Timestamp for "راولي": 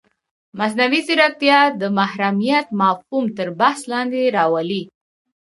4.37-4.81